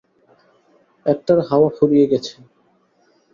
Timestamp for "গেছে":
2.11-2.35